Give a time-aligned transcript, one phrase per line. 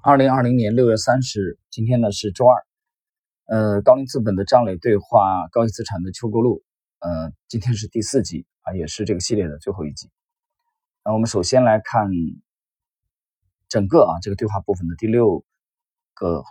[0.00, 2.64] 二零二零年六月三十日，今天呢是周二。
[3.46, 6.62] 呃，高瓴资本的张磊对话高毅资产的邱国禄，
[7.00, 10.08] 呃，今天是第四集啊，也是这个系列的最后一集。
[11.04, 12.08] 那我们首先来看
[13.68, 15.44] 整个啊这个对话部分的第六
[16.14, 16.44] 个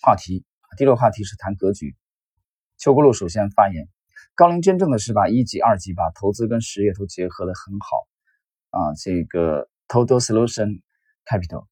[0.00, 0.44] 话题。
[0.76, 1.96] 第六个话题是谈格局。
[2.78, 3.88] 邱国禄首先发言，
[4.36, 8.06] 高瓴真正的是把一级、二级把投资跟实业都结合的很好
[8.70, 10.82] 啊，这个 Total Solution
[11.26, 11.66] Capital。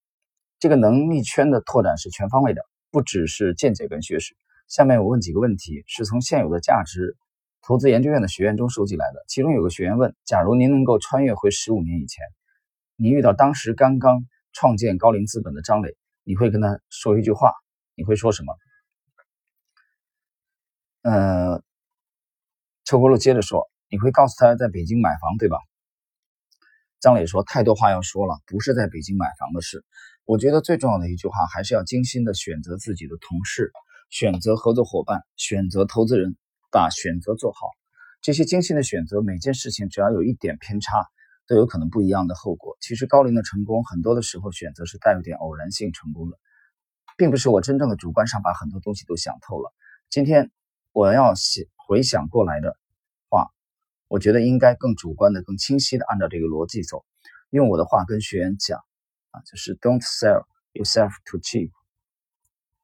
[0.62, 2.62] 这个能力圈的拓展是全方位的，
[2.92, 4.36] 不只是见解跟学识。
[4.68, 7.16] 下面我问几个问题，是从现有的价值
[7.62, 9.24] 投资研究院的学员中收集来的。
[9.26, 12.24] 其中有个学员问：假如您能够穿越回十五年以前，
[12.94, 17.52] 你遇到当时刚刚创建高瓴资本的张磊，你会跟他说一句话？
[17.96, 18.54] 你会说什么？
[21.02, 21.60] 呃，
[22.84, 25.58] 邱国禄接着说：“你会告诉他在北京买房，对吧？”
[27.02, 29.84] 张磊说：“太多话要说了，不是在北京买房的事。
[30.24, 33.72] 我觉得最重要的一句话，还是要精心的选择自己的同事，
[34.10, 36.36] 选择合作伙伴，选择投资人，
[36.70, 37.58] 把选择做好。
[38.20, 41.04] 这些精心的选择，每件事情只要有一点偏差，
[41.46, 42.76] 都有可能不一样的后果。
[42.80, 46.38] 其实高龄的成功，很多的时候选择是带有点偶然性成功的，
[47.16, 49.72] 并不是我真正的主观上把很多东西都想透了。
[50.08, 50.50] 今天
[50.92, 52.76] 我要想回想过来的
[53.28, 53.48] 话。”
[54.12, 57.02] 我觉得应该更主观的、更清晰的按照这个逻辑走。
[57.48, 58.78] 用我的话跟学员讲
[59.32, 61.72] 啊，就是 "Don't sell yourself too cheap"。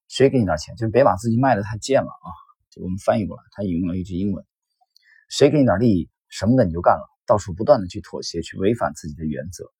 [0.08, 2.28] 谁给你点钱，就是别把自己卖的太贱了啊！
[2.70, 4.44] 就我们翻译过来，他引用了一句英文：
[5.28, 9.70] 谁给你点利益，什么的你就干了，到处不断的去妥协，去违反自己的原则，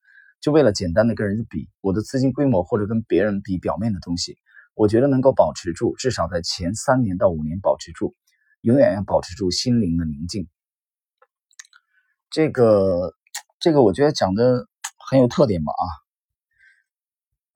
[0.41, 4.36] 就为了简单的跟人家比我的资金规模，或者跟别人比表面的东西。
[4.75, 8.14] 我觉得能够保持住，至少在前三年到五年保持住，
[8.60, 10.47] 永远要保持住心灵的宁静。
[12.30, 13.14] 这个，
[13.58, 14.69] 这个我觉得讲的
[15.10, 15.84] 很有特点吧啊！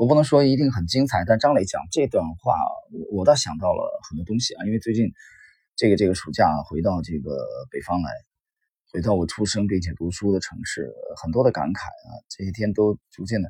[0.03, 2.57] 我不能说一定很精彩，但张磊讲这段话，
[2.91, 4.65] 我我倒想到了很多东西啊。
[4.67, 5.13] 因为最近
[5.77, 7.31] 这个这个暑假回到这个
[7.71, 8.11] 北方来，
[8.93, 10.93] 回到我出生并且读书的城市，
[11.23, 12.11] 很多的感慨啊。
[12.29, 13.49] 这些天都逐渐的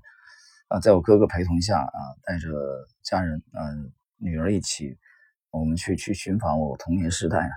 [0.68, 2.50] 啊，在我哥哥陪同下啊，带着
[3.02, 4.98] 家人嗯女儿一起，
[5.52, 7.56] 我们去去寻访我童年时代啊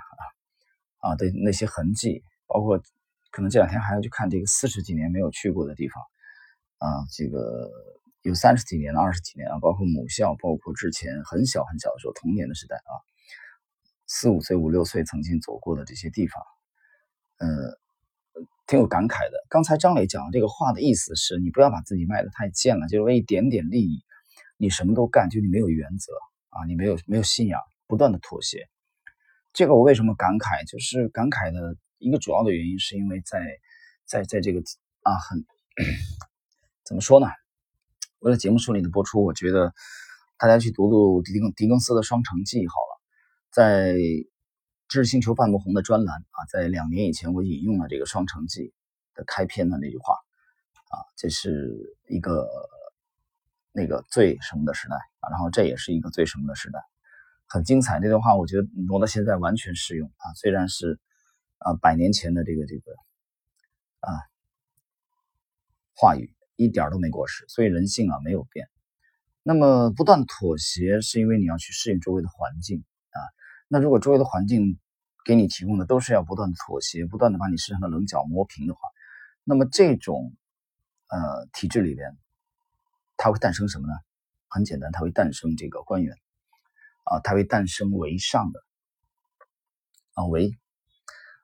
[1.00, 2.82] 啊的那些痕迹，包括。
[3.30, 6.02] 可能这两天还要去看这个四十几年没有去过的地方，
[6.78, 7.70] 啊，这个
[8.30, 12.92] 有三十几年了，二十几年啊，包括母校，包括之前很小很小的时候童年的时代啊，
[14.08, 16.44] 四五岁、五六岁曾经走过的这些地方，
[17.38, 17.48] 呃，
[18.68, 19.38] 挺有感慨的。
[19.48, 24.04] 刚才张磊讲的这个话的意思是，你不要把自己卖的太贱了，就是为一点点利益，
[24.58, 26.14] 你什么都干，就你没有原则
[26.50, 28.68] 啊，你没有没有信仰，不断的妥协。
[29.54, 30.68] 这个我为什么感慨？
[30.70, 31.78] 就是感慨的。
[31.98, 33.40] 一个主要的原因是因为在，
[34.06, 34.60] 在在这个
[35.02, 35.46] 啊，很
[36.86, 37.28] 怎么说呢？
[38.26, 39.72] 为了节目顺利的播出，我觉得
[40.40, 43.00] 大家去读读狄更狄更斯的《双城记》好了。
[43.52, 43.94] 在
[44.88, 48.62] 《知识星球》半不红的专栏啊，在两年以前我引用了这个《双城记》
[49.14, 50.16] 的开篇的那句话
[50.90, 52.50] 啊，这是一个
[53.72, 56.80] 那个最什么的时代啊，然后这也是一个最什么的时代，
[57.46, 58.00] 很精彩。
[58.00, 61.00] 这段话我觉得挪到现在完全适用啊，虽然是。
[61.58, 62.92] 啊，百年前的这个这个
[64.02, 64.12] 啊
[65.96, 68.68] 话语一点都没过时，所以人性啊没有变。
[69.44, 73.20] 那么不断妥协，是因为你要去适应周围的环境啊。
[73.68, 74.80] 那如果周围的环境
[75.26, 78.80] 给你提供的都是要不断的妥协，不断的把你身上的棱角磨平的话，
[79.44, 80.34] 那么这种
[81.10, 82.18] 呃体制里边，
[83.18, 83.94] 它会诞生什么呢？
[84.48, 86.16] 很简单，它会诞生这个官员
[87.04, 88.64] 啊，它会诞生为上的
[90.14, 90.58] 啊为。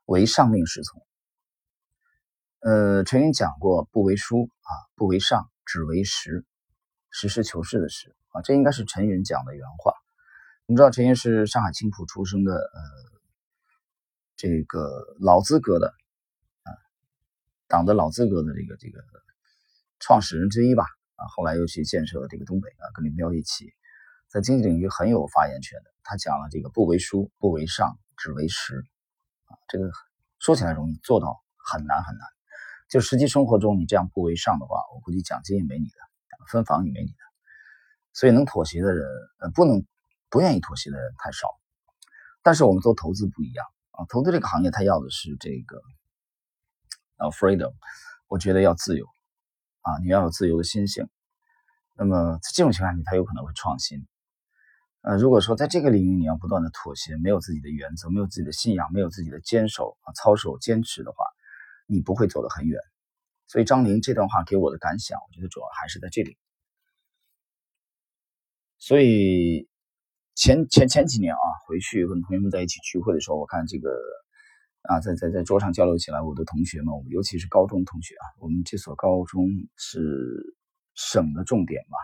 [0.05, 1.01] 为上命是从，
[2.63, 6.45] 呃，陈云讲过，不为书啊，不为上，只为实，
[7.09, 9.93] 实事求是的实啊，这应该是陈云讲的原话。
[10.67, 12.81] 我们知道陈云是上海青浦出生的，呃，
[14.35, 15.87] 这个老资格的
[16.61, 16.69] 啊，
[17.67, 19.03] 党的老资格的这个这个
[19.99, 20.85] 创始人之一吧
[21.15, 23.73] 啊，后来又去建设这个东北啊，跟林彪一起，
[24.29, 25.91] 在经济领域很有发言权的。
[26.03, 28.85] 他讲了这个不为书，不为上，只为实。
[29.45, 29.89] 啊这个
[30.37, 32.27] 说起来容易，做到很难很难。
[32.91, 35.95] 就实际生活中，你这样不为上的话，我估计奖金也没你的，
[36.49, 37.17] 分房也没你的。
[38.11, 39.07] 所以能妥协的人，
[39.39, 39.85] 呃，不能
[40.29, 41.47] 不愿意妥协的人太少。
[42.43, 45.81] 但是我们做投资不一样啊，投资这个行业，他要的是这个
[47.15, 47.71] 啊，freedom，
[48.27, 49.05] 我觉得要自由
[49.83, 51.07] 啊，你要有自由的心性。
[51.95, 54.05] 那么在这种情况下，他有可能会创新。
[54.99, 61.23] 呃，如果说在这个领域你要不断的妥协，没有自己的原则，没有自己的信仰，没有自己的坚守啊、操守、坚持的话，
[61.91, 62.79] 你不会走得很远。
[63.47, 66.37] 所以张宁这段话给我的感想，我觉得主要还是在这里。
[68.79, 69.67] 所以
[70.35, 73.89] 前前前几年啊，回去跟同学们在一起聚会的时候，我看这个
[74.83, 79.45] 啊，在在在桌上交流起来，我的同学们，尤其是高中同学啊，我们这所高中
[79.75, 80.55] 是
[80.95, 81.97] 省的重点嘛，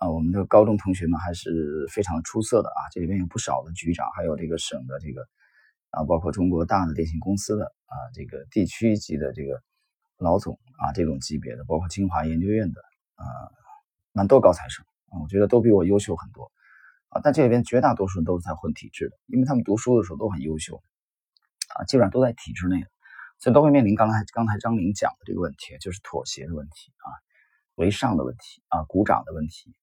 [0.00, 5.26] 啊，我们的高中同学们还是非常出色的啊，这里面有不少的局长，还有这个省的这个
[5.90, 9.62] 啊，包括中国大的电信公司的啊，这个地区级的这个
[10.18, 12.80] 老总啊，这种级别的，包括清华研究院的
[13.16, 13.24] 啊，
[14.12, 15.20] 蛮多高材生啊。
[15.22, 16.50] 我觉得都比我优秀很多
[17.08, 20.82] 啊，但这里边绝大多数人都是在混体制的，因为他们读书的时候都很优秀
[21.74, 22.86] 啊，基本上都在体制内的，
[23.38, 27.08] 所以都会面临刚才刚才张玲讲的这个问题，就是妥协的问题啊，
[27.74, 29.74] 为上的问题啊，鼓掌的问题。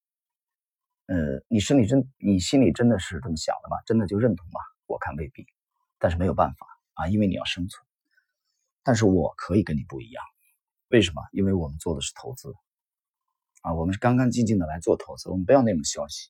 [1.07, 3.77] 呃，你心里真你心里真的是这么想的吗？
[3.85, 4.59] 真的就认同吗？
[4.87, 5.45] 我看未必，
[5.99, 7.85] 但是没有办法啊，因为你要生存。
[8.83, 10.23] 但是我可以跟你不一样，
[10.89, 11.21] 为什么？
[11.31, 12.53] 因为我们做的是投资。
[13.61, 16.29] 啊，我们是干干净净的来做投资，我们不要那种消息。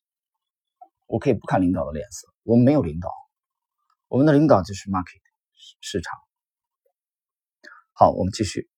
[1.05, 3.11] 我可以不看领导的脸色，我们没有领导，
[4.07, 5.21] 我们的领导就是 market
[5.81, 6.17] 市场。
[7.93, 8.69] 好，我们继续。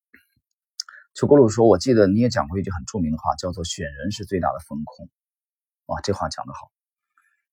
[1.14, 5.10] 邱国禄说：“我记得你也讲过一句很著名的话，叫做‘选人是最大的风控’。
[5.88, 6.72] 哇，这话讲得好。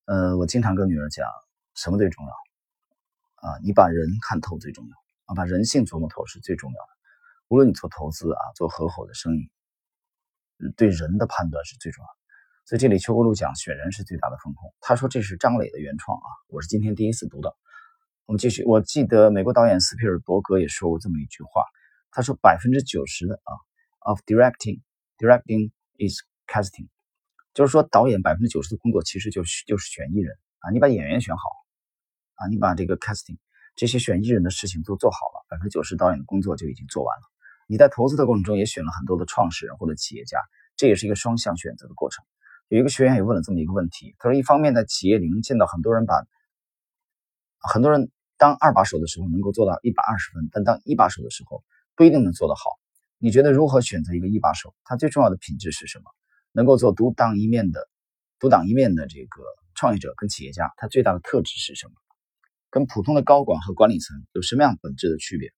[0.06, 1.26] 呃，我经常跟女儿讲，
[1.74, 2.32] 什么最重要？
[3.36, 4.96] 啊，你把人看透最重要
[5.26, 6.88] 啊，把人性琢磨透是最重要的。
[7.48, 9.50] 无论你做投资啊，做合伙的生意。”
[10.74, 12.16] 对人的判断是最重要的，
[12.64, 14.72] 所以这里邱国禄讲选人是最大的风控。
[14.80, 17.54] 他说这是张磊的原创啊，我是今天第一次读到。
[18.24, 21.62] 我们继续，我记得美国导演斯皮尔伯格也说过这么一句话，
[22.10, 23.52] 他说百分之九十的啊
[24.10, 24.80] ，of directing
[25.18, 26.88] directing is casting，
[27.52, 31.42] 就是说导演百分之九十的工作其实就是就是选艺人啊，你把演员选好
[32.36, 33.36] 啊，你把这个 casting
[33.74, 37.22] 这些选艺人的事情都做好了，百分之九十导演的工作就已经做完了。
[37.66, 40.38] 你在投资的过程中也选了很多的创始人或者企业家，
[40.76, 42.24] 这也是一个双向选择的过程。
[42.68, 46.24] 有一个学员也问了这么一个问题，他说：一方面在企业里能见到很多人把
[47.58, 52.70] 很多人当二把手的时候能够做到一百二十分，但当一把手的时候不一定能做得好。
[53.18, 54.74] 你觉得如何选择一个一把手？
[54.84, 56.04] 他最重要的品质是什么？
[56.52, 57.88] 能够做独当一面的
[58.38, 59.42] 独当一面的这个
[59.74, 61.94] 创业者跟企业家，他最大的特质是什么？
[62.70, 65.52] 跟普通的高管和管理层有什么样本质的区别？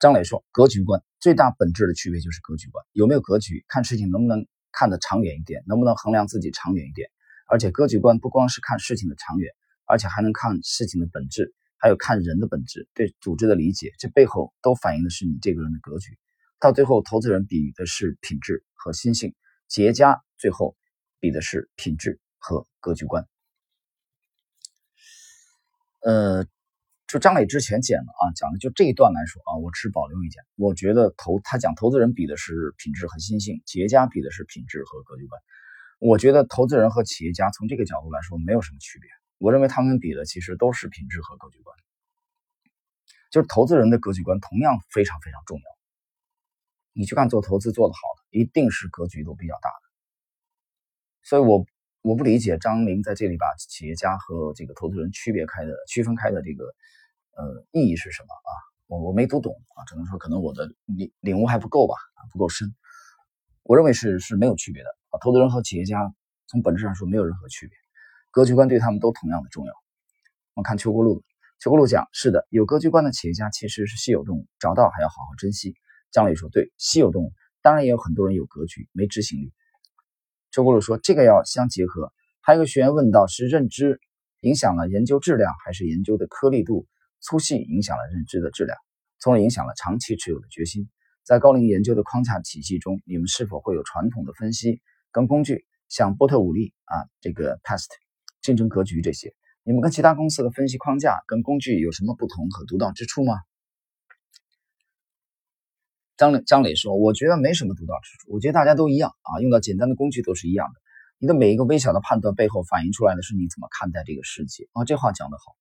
[0.00, 7.08] 张磊说：“格局观最大本质的区别就是格局观，有没有格局，看事情能不能看得长远一点，能不能衡量自己长远一点。
[7.46, 9.50] 而且格局观不光是看事情的长远，
[9.86, 16.18] 而且还能看事情的本质，还有看人的本质，对组织的理解，这背后都反映的是你这个人的格局。
[16.60, 19.34] 到最后，投资人比的是品质和心性，
[19.68, 20.76] 企业家最后
[21.18, 23.26] 比的是品质和格局观。
[26.02, 26.46] 呃。”
[27.06, 30.42] 就张磊之前讲的啊，讲的就这一段来说啊，我持保留意见。
[30.56, 35.40] 我觉得投他讲投资人比的是品质和心性，企业家比的是品质和格局观。
[36.00, 39.08] 我觉得投资人和企业家从这个角度来说没有什么区别。
[39.38, 41.76] 我认为他们比的其实都是品质和格局观。
[43.30, 45.64] 就是投资人的格局观同样非常非常重要。
[46.94, 49.86] 你去看做投资做得好的，一定是格局都比较大的。
[51.22, 51.64] 所以我
[52.04, 56.64] 我不理解张明在这里把企业家和这个投资人区别开的、区分开的这个。
[57.36, 58.50] 呃，意义是什么啊？
[58.86, 61.94] 我我没读懂啊，只能说可能我的领领悟还不够吧，
[62.30, 62.72] 不够深。
[63.64, 65.18] 我认为是是没有区别的啊。
[65.20, 66.14] 投资人和企业家
[66.46, 67.76] 从本质上说没有任何区别，
[68.30, 69.72] 格局观对他们都同样的重要。
[70.54, 71.24] 我们看邱国禄，
[71.58, 75.74] 邱国禄讲是的，有格局观的企业家其实是稀有动物，找到还要好好珍惜。
[76.12, 79.52] 姜磊说对，稀有动物当然也有很多人有格局，没执行力。
[80.54, 82.12] 邱国禄说这个要相结合。
[82.40, 83.98] 还有个学员问到是认知
[84.38, 86.86] 影响了研究质量，还是研究的颗粒度？
[87.20, 88.78] 粗细影响了认知的质量，
[89.18, 90.88] 从而影响了长期持有的决心。
[91.24, 94.80] 在高龄研究的框架体系中，你们是否会有传统的分析
[95.10, 97.88] 跟工具，像波特五力啊、这个 Past、
[98.42, 99.34] 竞争格局这些？
[99.64, 103.34] 你们跟其他公司的分析框架跟工具有什么不同和独到之处吗？
[106.16, 110.80] 张磊张磊说：“我觉得没什么独到之处，我觉得大家都一样啊，用到简单的工具都是一样的。
[111.18, 115.56] 你的每一个微小的判断背后反映出来的是你怎么看待这个世界啊。”这话讲得好，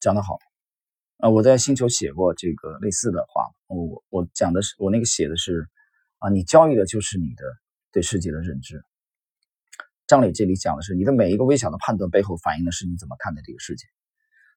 [0.00, 0.38] 讲得好。
[1.18, 5.68] 啊，我在星球写过这个类似的话，我我讲的是我那个写的是，
[6.18, 7.44] 啊，你交易的就是你的
[7.92, 8.82] 对世界的认知。
[10.06, 13.86] 张磊这里讲的是，你的每一个微小的判断背后反映的是你怎么看待这个世界，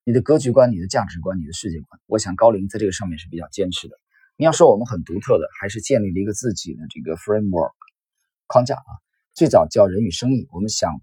[0.03, 1.99] 你的格局观、你的价值观、你的世界观。
[2.05, 3.99] 我想高龄在这个上面是比较坚持的。
[4.39, 7.73] 你要说我们很独特的，还是建立了一个自己的这个 framework
[8.45, 8.91] 框架啊。
[9.33, 11.01] 最早叫人与生意，我们想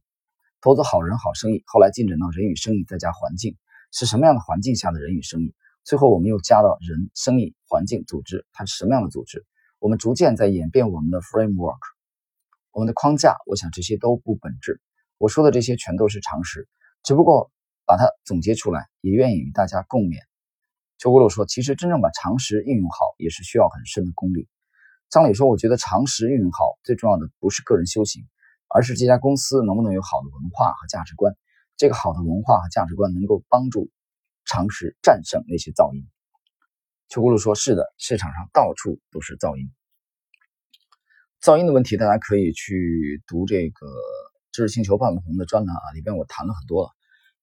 [0.61, 3.57] 投资好人好生意，后来进展到人与生意再加环境。
[3.91, 5.53] 是什么样的环境下的人与生意？
[5.83, 9.45] 最后我们又加到人、生意、环境、组织，它是什么样的组织？
[9.81, 11.81] 我们逐渐在演变我们的 framework，
[12.71, 13.37] 我们的框架。
[13.47, 14.81] 我想这些都不本质。
[15.19, 16.69] 我说的这些全都是常识，
[17.03, 17.51] 只不过
[17.85, 20.21] 把它总结出来，也愿意与大家共勉。
[21.05, 24.49] 邱国禄说：“其实真正把常识运用好，也是需要很深的功力。”
[25.13, 28.25] 张磊说：“我觉得常识运用好，最重要的不是个人修行，
[28.75, 31.37] 而是这家公司能不能有好的文化和价值观。
[31.77, 33.91] 这个好的文化和价值观能够帮助
[34.47, 36.09] 常识战胜那些噪音。”
[37.11, 39.71] 邱国禄说：“是的，市场上到处都是噪音。
[41.43, 43.87] 噪音的问题，大家可以去读这个
[44.53, 46.89] 知识星球半红的专栏啊，里边我谈了很多了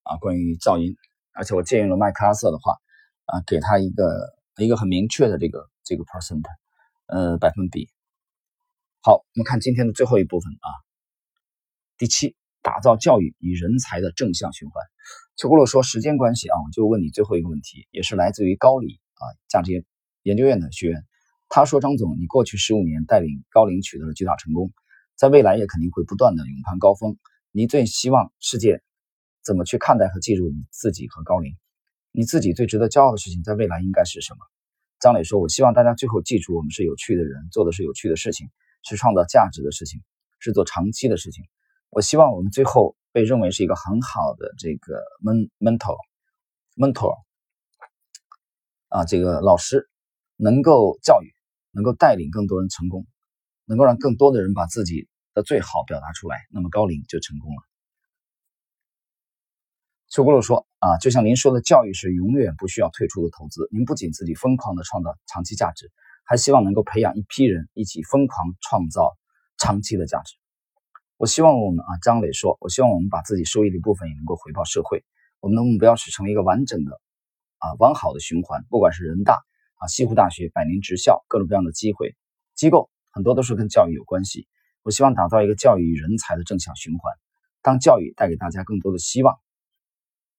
[0.01, 0.95] 啊，关于噪音，
[1.31, 2.75] 而且我借用了麦克阿瑟的话
[3.31, 6.43] 啊，给他一个一个很明确的这个这个 percent，
[7.07, 7.89] 呃，百分比。
[9.01, 10.69] 好，我们看今天的最后一部分啊，
[11.97, 14.83] 第七，打造教育与人才的正向循环。
[15.37, 19.85] 邱国洛说：时间关系啊，我就问你最后一个问题，也是来自于高丽。”啊，价值
[20.23, 21.05] 研究院的学员，
[21.47, 24.73] 他说：“张总，你过去十五年带领高龄取得了巨大成功，
[25.15, 27.17] 在未来也肯定会不断的勇攀高峰。
[27.51, 28.81] 你最希望世界
[29.43, 31.55] 怎么去看待和记住你自己和高龄？
[32.11, 34.39] 你自己最值得骄傲的事情在未来应该是什么？”
[34.99, 38.49] 张磊说：“我希望大家最后记住我们是有趣的人，做的是有趣的事情，
[38.83, 40.01] 是创造价值的事情，
[40.39, 41.43] 是做长期的事情。
[41.89, 45.97] 我希望我们最后被认为是一个很好的这个 mentor
[46.75, 47.15] mentor。”
[48.89, 49.89] 啊，这个老师
[50.35, 51.33] 能够教育，
[51.71, 53.07] 能够带领更多人成功，
[53.65, 57.70] 能够让更多的人把自己的最好表达出来，那么高龄就成功了。
[60.13, 63.69] 邱国禄说：“啊，就像您说的，教育是永远不需要退出的投资。
[63.71, 65.89] 您不仅自己疯狂的创造长期价值，
[66.25, 69.15] 还希望能够培养一批人一起疯狂创造
[69.57, 70.35] 长期的价值。
[71.15, 75.05] 我希望我们啊，张磊说，我希望我们把自己收益的一部分也能够回报社会。
[75.39, 76.99] 我们的目标是成为一个完整的。”
[77.59, 79.35] 啊，完好的循环，不管是人大
[79.75, 82.17] 啊、西湖大学、百年职校，各种各样的机会
[82.53, 84.45] 机构，很多都是跟教育有关系。
[84.83, 87.13] 我希望打造一个教育与人才的正向循环。
[87.61, 89.39] 当教育带给大家更多的希望，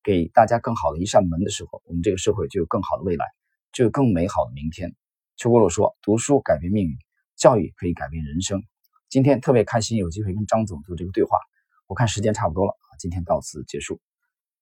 [0.03, 3.27] 给大家更好的一扇门的时候，我们这个社会就有更好的未来，
[3.73, 4.95] 就有更美好的明天。
[5.37, 6.97] 邱国洛说：“读书改变命运，
[7.37, 8.63] 教育可以改变人生。”
[9.09, 11.39] 今天特别开心，有机会跟张总做这个对话。
[11.87, 14.01] 我看时间差不多了啊，今天到此结束。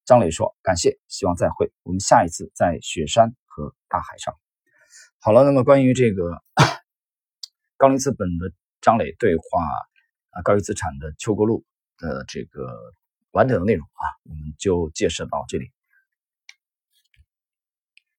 [0.04, 1.72] 张磊说：“感谢，希望再会。
[1.82, 4.34] 我们下一次在雪山和大海上。”
[5.20, 6.42] 好了，那么关于这个
[7.76, 9.62] 高瓴资本的张磊对话
[10.30, 11.64] 啊，高瓴资产的邱国禄
[11.98, 12.66] 的这个
[13.32, 15.70] 完整的内容啊，我们就介绍到这里。